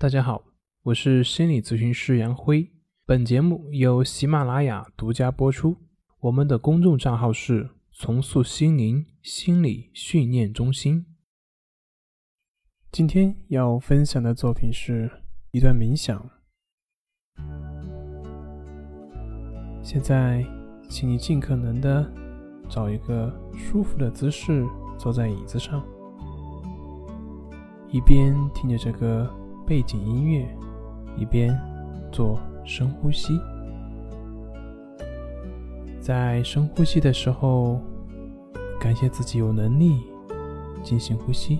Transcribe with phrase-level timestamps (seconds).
[0.00, 0.44] 大家好，
[0.84, 2.70] 我是心理咨询师杨辉。
[3.04, 5.76] 本节目由喜马拉雅独家播出。
[6.20, 11.04] 我们的公众账号是“重塑心灵心理训练中心”。
[12.92, 15.10] 今天要分享的作品是
[15.50, 16.30] 一段冥想。
[19.82, 20.46] 现在，
[20.88, 22.08] 请你尽可能的
[22.68, 24.64] 找一个舒服的姿势，
[24.96, 25.84] 坐在椅子上。
[27.90, 29.28] 一边听着这个
[29.68, 30.48] 背景音乐，
[31.14, 31.54] 一边
[32.10, 33.38] 做深呼吸。
[36.00, 37.78] 在深呼吸的时候，
[38.80, 40.00] 感谢自己有能力
[40.82, 41.58] 进行呼吸，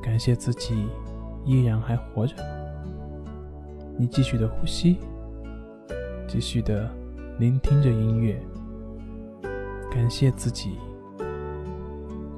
[0.00, 0.86] 感谢自己
[1.44, 2.36] 依然还活着。
[3.98, 4.98] 你继续的呼吸，
[6.28, 6.88] 继续的
[7.40, 8.40] 聆听着音乐，
[9.90, 10.78] 感谢自己，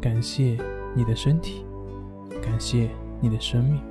[0.00, 0.56] 感谢
[0.94, 1.62] 你的身体。
[2.40, 2.88] 感谢
[3.20, 3.87] 你的生命。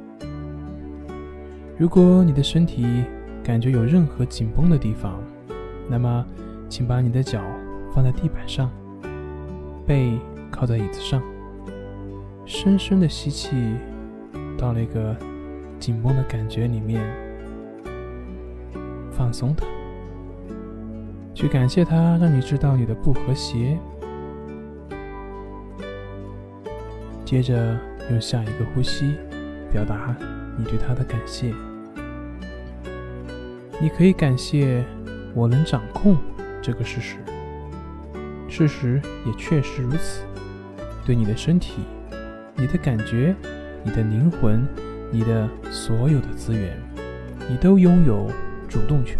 [1.77, 3.03] 如果你的身体
[3.43, 5.21] 感觉有任何紧绷的地方，
[5.87, 6.25] 那么，
[6.67, 7.41] 请把你的脚
[7.93, 8.71] 放在地板上，
[9.85, 10.19] 背
[10.49, 11.21] 靠在椅子上，
[12.45, 13.55] 深深的吸气，
[14.57, 15.15] 到那个
[15.79, 17.01] 紧绷的感觉里面，
[19.11, 19.63] 放松它，
[21.35, 23.77] 去感谢它，让你知道你的不和谐。
[27.23, 27.77] 接着。
[28.09, 29.17] 用下一个呼吸
[29.69, 30.15] 表达
[30.57, 31.53] 你对他的感谢。
[33.81, 34.83] 你可以感谢
[35.33, 36.17] 我能掌控
[36.61, 37.17] 这个事实，
[38.49, 40.23] 事实也确实如此。
[41.05, 41.83] 对你的身体、
[42.55, 43.35] 你的感觉、
[43.83, 44.67] 你的灵魂、
[45.11, 46.77] 你的所有的资源，
[47.49, 48.29] 你都拥有
[48.67, 49.17] 主动权。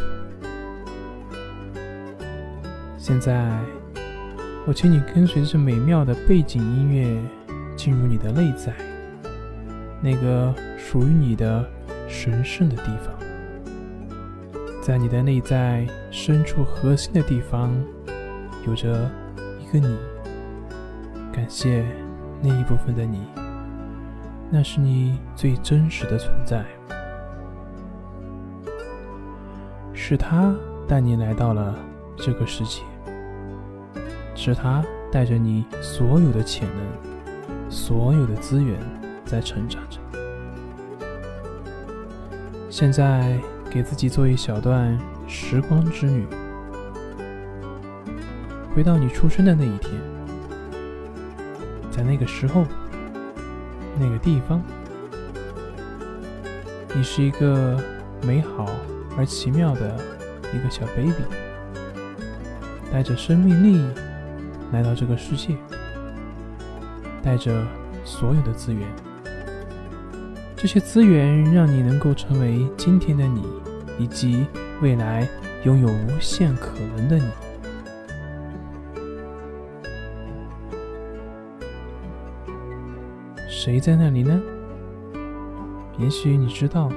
[2.97, 3.59] 现在，
[4.65, 7.17] 我请你跟随着美妙的背景音乐。
[7.77, 8.73] 进入你的内在，
[10.01, 11.63] 那个属于你的
[12.09, 13.13] 神圣的地方，
[14.87, 17.75] 在你的内在深处核心的地方，
[18.65, 19.11] 有着
[19.59, 19.97] 一个你。
[21.29, 21.83] 感谢
[22.41, 23.27] 那一部分的你，
[24.49, 26.63] 那是你最真实的存在，
[29.91, 30.55] 是他
[30.87, 31.75] 带你来到了
[32.15, 32.81] 这个世界，
[34.35, 34.81] 是他
[35.11, 37.69] 带着你所有的潜能。
[37.69, 38.79] 所有的资源
[39.25, 39.99] 在成长着。
[42.69, 43.37] 现在
[43.69, 44.97] 给自己做一小段
[45.27, 46.25] 时光之旅，
[48.73, 49.93] 回到你出生的那一天，
[51.91, 52.65] 在那个时候，
[53.99, 54.61] 那个地方，
[56.95, 57.81] 你是一个
[58.23, 58.65] 美好
[59.17, 59.99] 而奇妙的
[60.53, 61.13] 一个小 baby，
[62.91, 63.85] 带着生命力
[64.71, 65.55] 来到这个世界。
[67.23, 67.51] 带着
[68.05, 68.87] 所有的资源，
[70.59, 73.43] 这些资源让你能够成为今天的你，
[73.99, 74.47] 以及
[74.81, 75.27] 未来
[75.63, 77.29] 拥有无限可能的你。
[83.47, 84.41] 谁在那里呢？
[85.99, 86.91] 也许你知道，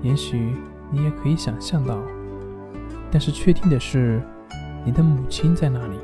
[0.00, 0.54] 也许
[0.90, 2.00] 你也可以想象到，
[3.10, 4.22] 但是确定的是，
[4.82, 5.98] 你的母亲在那里，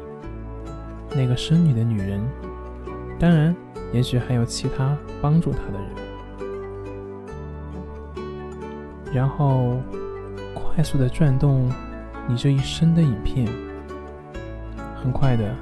[1.16, 2.20] 那个生你的女人。
[3.18, 3.56] 当然，
[3.90, 6.03] 也许还有其他帮助她的人。
[9.14, 9.80] 然后，
[10.52, 11.70] 快速的转动
[12.26, 13.46] 你这一生的影片。
[14.96, 15.54] 很快的，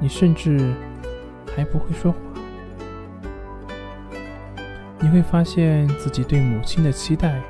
[0.00, 0.74] 你甚至
[1.54, 2.18] 还不会说话。
[4.98, 7.40] 你会发现自己对母亲的期待，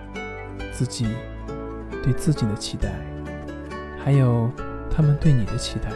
[0.73, 1.07] 自己
[2.03, 2.91] 对自己的期待，
[4.05, 4.51] 还有
[4.91, 5.89] 他们对你的期待。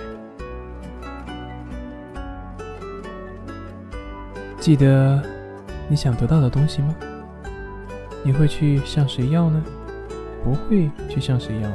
[4.61, 5.21] 记得
[5.88, 6.94] 你想得到的东西吗？
[8.25, 9.62] 你会去向谁要呢？
[10.45, 11.71] 不会去向谁要。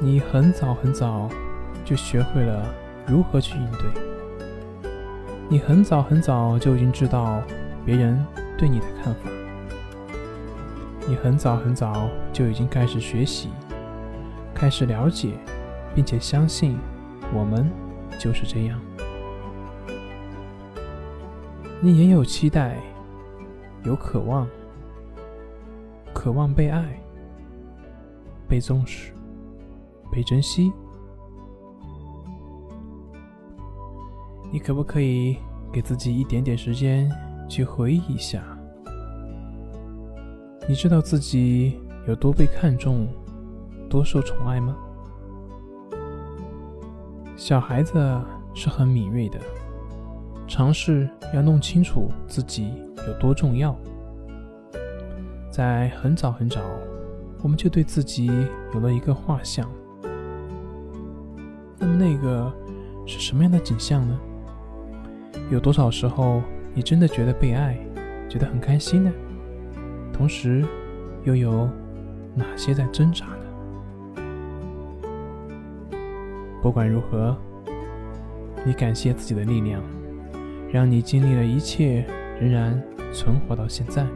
[0.00, 1.28] 你很早很早
[1.84, 2.64] 就学会了
[3.06, 4.88] 如何去应对。
[5.48, 7.42] 你很早很早就已经知道
[7.84, 8.24] 别人
[8.56, 9.30] 对你的看法。
[11.06, 13.48] 你很早很早就已经开始学习，
[14.54, 15.32] 开始了解，
[15.94, 16.78] 并且相信
[17.32, 17.70] 我们
[18.18, 18.78] 就是这样。
[21.80, 22.76] 你也有期待，
[23.84, 24.46] 有渴望，
[26.18, 27.00] 渴望被爱、
[28.48, 29.12] 被重视、
[30.10, 30.72] 被珍惜。
[34.50, 35.36] 你可不可以
[35.72, 37.08] 给自己一点点时间
[37.48, 38.42] 去回忆一下？
[40.68, 43.06] 你知道自己有多被看重、
[43.88, 44.76] 多受宠爱吗？
[47.36, 47.96] 小孩子
[48.54, 49.38] 是很敏锐的。
[50.48, 52.72] 尝试要弄清楚自己
[53.06, 53.78] 有多重要，
[55.58, 56.60] 在很早很早，
[57.42, 58.30] 我们就对自己
[58.72, 59.68] 有了一个画像。
[61.76, 62.54] 那么那个
[63.04, 64.16] 是什么样的景象呢？
[65.50, 66.40] 有多少时候
[66.72, 67.76] 你真的觉得被爱，
[68.28, 69.10] 觉得很开心呢？
[70.12, 70.64] 同时，
[71.24, 71.68] 又有
[72.36, 74.22] 哪些在挣扎呢？
[76.62, 77.36] 不管如何，
[78.64, 79.82] 你感谢自己的力量，
[80.70, 82.06] 让你经历了一切，
[82.40, 82.80] 仍然
[83.12, 84.06] 存活到现在。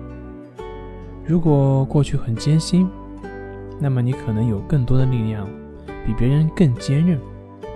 [1.24, 2.88] 如果过去很艰辛，
[3.78, 5.48] 那么你可能有更多的力量，
[6.04, 7.18] 比别人更坚韧、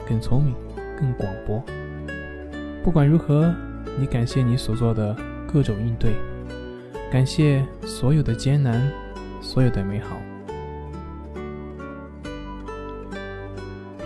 [0.07, 0.53] 更聪明、
[0.99, 1.63] 更广博。
[2.83, 3.55] 不管如何，
[3.99, 5.17] 你感谢你所做的
[5.47, 6.11] 各种应对，
[7.11, 8.83] 感谢所有的艰难，
[9.41, 10.17] 所有的美好。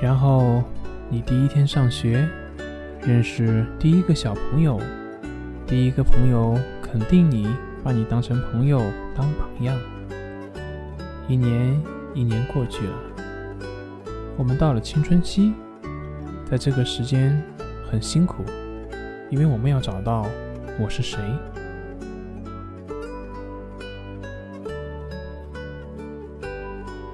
[0.02, 0.62] 然后，
[1.08, 2.28] 你第一天上学，
[3.02, 4.78] 认识第一个小朋友，
[5.66, 7.48] 第一个朋友肯定你。
[7.82, 8.78] 把你当成朋友，
[9.14, 9.76] 当榜样。
[11.28, 11.80] 一年
[12.12, 12.92] 一年过去了，
[14.36, 15.52] 我们到了青春期，
[16.44, 17.42] 在这个时间
[17.90, 18.44] 很辛苦，
[19.30, 20.26] 因为我们要找到
[20.78, 21.20] 我是谁。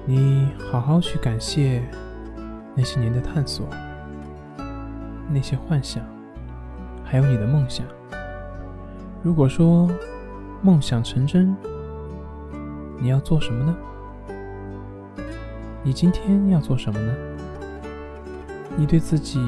[0.05, 1.83] 你好好去感谢
[2.73, 3.67] 那些年的探索，
[5.29, 6.03] 那些幻想，
[7.03, 7.85] 还有你的梦想。
[9.21, 9.89] 如果说，
[10.61, 11.55] 梦想成真，
[12.99, 13.77] 你要做什么呢？
[15.83, 17.13] 你今天要做什么呢？
[18.75, 19.39] 你对自己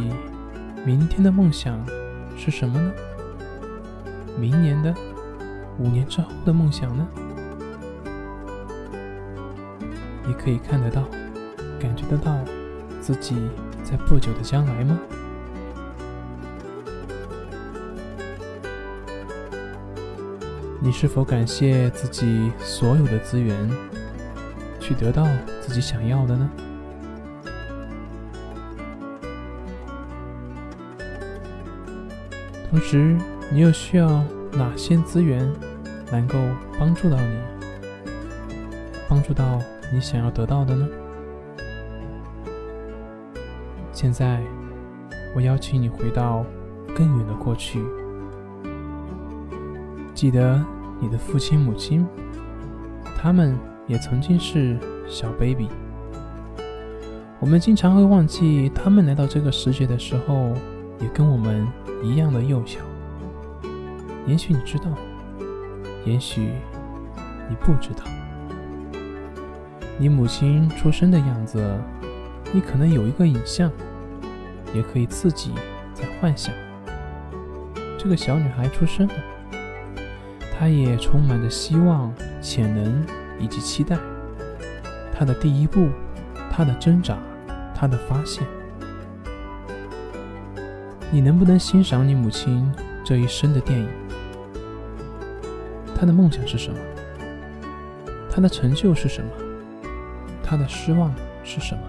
[0.85, 1.83] 明天的梦想
[2.37, 2.91] 是什么呢？
[4.37, 4.93] 明年的、
[5.79, 7.07] 五年之后的梦想呢？
[10.25, 11.03] 你可以看得到、
[11.79, 12.37] 感觉得到
[13.01, 13.35] 自己
[13.83, 14.97] 在不久的将来吗？
[20.81, 23.69] 你是否感谢自己所有的资源，
[24.79, 25.27] 去得到
[25.59, 26.49] 自己想要的呢？
[32.69, 33.17] 同时，
[33.51, 34.23] 你又需要
[34.53, 35.45] 哪些资源
[36.11, 36.39] 能够
[36.79, 37.39] 帮助到你，
[39.09, 39.59] 帮助到
[39.91, 40.87] 你想要得到的呢？
[43.91, 44.41] 现在，
[45.35, 46.45] 我邀请你回到
[46.95, 47.83] 更远的过去。
[50.19, 50.61] 记得
[50.99, 52.05] 你的父亲、母亲，
[53.17, 53.57] 他们
[53.87, 54.77] 也曾经是
[55.07, 55.69] 小 baby。
[57.39, 60.51] 我们经常会忘记，他们来到这个世界的时候，
[60.99, 61.65] 也跟我们
[62.03, 62.81] 一样的幼小。
[64.27, 64.87] 也许你知道，
[66.03, 66.49] 也许
[67.49, 68.03] 你不知道。
[69.97, 71.65] 你母亲出生的样子，
[72.51, 73.71] 你可能有一个影像，
[74.75, 75.53] 也可以自己
[75.93, 76.53] 在幻想。
[77.97, 79.13] 这个小女孩出生了。
[80.59, 83.01] 他也充满着希望、潜能
[83.39, 83.97] 以及期待。
[85.17, 85.87] 他的第一步，
[86.51, 87.17] 他的挣扎，
[87.73, 88.43] 他的发现。
[91.09, 92.69] 你能不能欣赏你母亲
[93.05, 93.87] 这一生的电影？
[95.97, 96.77] 他的梦想是什么？
[98.29, 99.31] 他的成就是什么？
[100.43, 101.09] 他的失望
[101.41, 101.81] 是什么？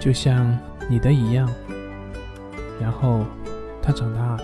[0.00, 0.58] 就像
[0.88, 1.48] 你的一样，
[2.80, 3.24] 然后。
[3.82, 4.42] 他长大了，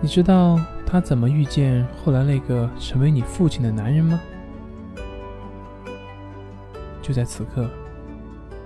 [0.00, 4.20] 你知道他怎么遇见后来那个成为你父亲的男人吗？
[7.02, 7.68] 就在此刻，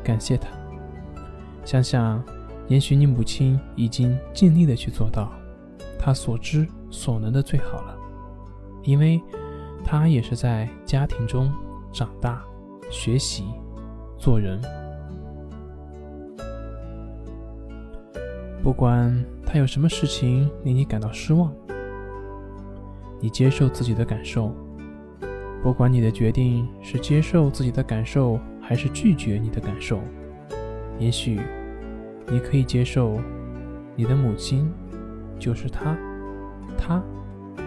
[0.04, 0.48] 感谢他。
[1.64, 2.22] 想想，
[2.68, 5.32] 也许你母亲已经尽力的去做到
[5.98, 7.96] 她所知所能的最好了，
[8.84, 9.20] 因为
[9.84, 11.52] 她也是在家庭中
[11.92, 12.42] 长大、
[12.90, 13.44] 学习、
[14.18, 14.60] 做人。
[18.68, 21.50] 不管他有什么事情令你感到失望，
[23.18, 24.54] 你接受自己的感受。
[25.62, 30.02] 不管你的决定是接受自己的感受，还是拒绝你的感受，
[30.98, 31.40] 也许
[32.26, 33.18] 你可以接受
[33.96, 34.70] 你的母亲
[35.38, 35.96] 就是她，
[36.76, 37.02] 她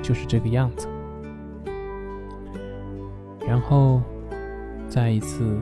[0.03, 0.87] 就是这个样子。
[3.47, 4.03] 然后，
[4.87, 5.59] 再一次，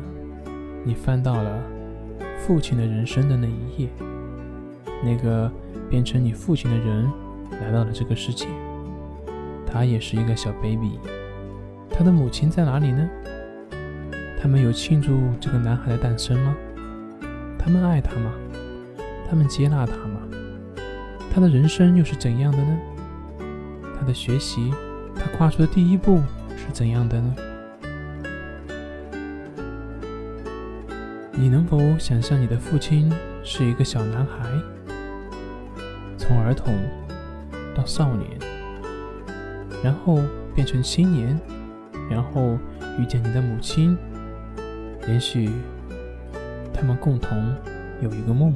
[0.83, 1.63] 你翻到了
[2.39, 3.89] 父亲的人生的那一页。
[5.03, 5.51] 那个
[5.89, 7.09] 变成你父亲的人
[7.61, 8.47] 来到了这个世界，
[9.65, 10.99] 他也是一个小 baby。
[11.89, 13.09] 他的母亲在哪里呢？
[14.41, 16.55] 他们有庆祝这个男孩的诞生吗？
[17.57, 18.31] 他们爱他吗？
[19.29, 20.21] 他们接纳他吗？
[21.33, 22.77] 他的人生又是怎样的呢？
[23.99, 24.71] 他的学习，
[25.15, 26.21] 他跨出的第一步
[26.55, 27.35] 是怎样的呢？
[31.33, 33.11] 你能否想象你的父亲
[33.43, 34.49] 是一个小男孩？
[36.29, 36.75] 从儿童
[37.75, 38.29] 到少年，
[39.83, 40.19] 然后
[40.53, 41.35] 变成青年，
[42.07, 42.55] 然后
[42.99, 43.97] 遇见你的母亲，
[45.07, 45.49] 也许
[46.71, 47.35] 他们共同
[47.99, 48.53] 有一个梦。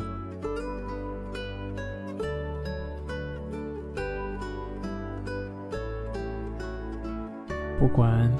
[7.79, 8.31] 不管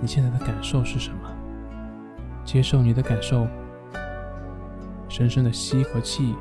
[0.00, 1.30] 你现在的感受是什么，
[2.42, 3.46] 接受你的感受，
[5.10, 6.34] 深深的吸一口气，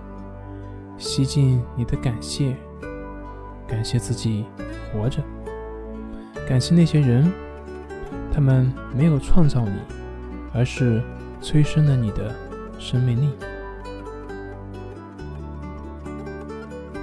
[0.98, 2.56] 吸进你的感谢，
[3.68, 4.46] 感谢自己
[4.92, 5.24] 活着，
[6.48, 7.32] 感谢那些人，
[8.34, 9.80] 他们没有创造你，
[10.54, 11.02] 而是
[11.42, 12.34] 催生了你的
[12.80, 13.30] 生命力。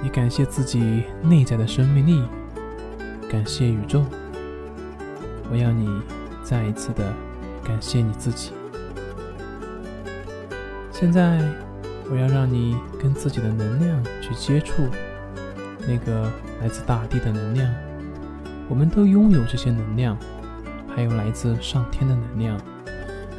[0.03, 2.23] 你感谢自己内在的生命力，
[3.29, 4.03] 感谢宇宙。
[5.49, 5.89] 我要你
[6.43, 7.13] 再一次的
[7.63, 8.51] 感谢你自己。
[10.91, 11.39] 现在，
[12.09, 14.81] 我要让你跟自己的能量去接触，
[15.87, 16.27] 那个
[16.59, 17.71] 来自大地的能量。
[18.67, 20.17] 我们都拥有这些能量，
[20.87, 22.59] 还有来自上天的能量，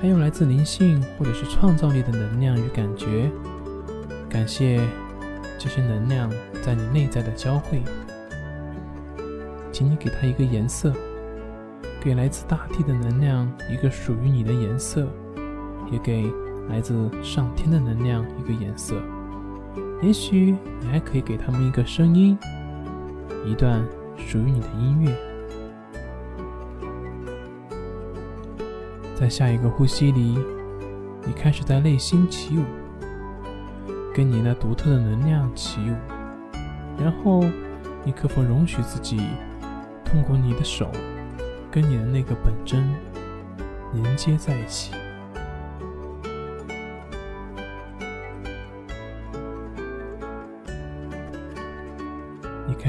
[0.01, 3.29] 还有来自灵性或者是创造力的能量与感觉。
[4.29, 4.81] 感谢
[5.59, 6.31] 这些能量
[6.63, 7.83] 在你内在的交汇，
[9.73, 10.93] 请你给它一个颜色。
[12.01, 15.09] 给来自大地的能量一个属于你的颜色，
[15.91, 16.31] 也给
[16.69, 18.95] 来自上天的能量一个颜色。
[20.07, 22.39] 也许你还可以给他们一个声音，
[23.45, 23.85] 一段
[24.17, 25.13] 属于你的音乐。
[29.17, 30.39] 在下一个呼吸里，
[31.25, 32.63] 你开始在内心起舞，
[34.15, 35.95] 跟你那独特的能量起舞。
[36.97, 37.43] 然后，
[38.05, 39.21] 你可否容许自己
[40.05, 40.89] 通过你的手？
[41.69, 42.89] 跟你的那个本真
[43.93, 44.93] 连接在一起，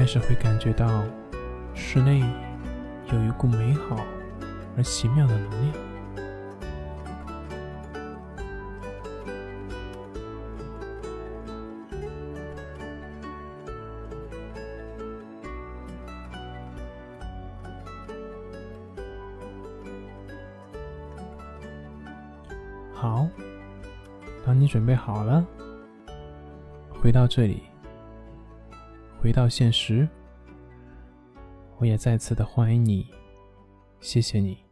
[0.08, 1.04] 你开始会感觉到
[1.74, 2.24] 室内
[3.12, 3.94] 有一股美好
[4.74, 5.74] 而奇妙的能量。
[22.94, 23.28] 好，
[24.46, 25.44] 当你准备好了，
[26.98, 27.64] 回到这里，
[29.20, 30.08] 回到现实，
[31.78, 33.06] 我也再次的欢迎你，
[34.00, 34.67] 谢谢你。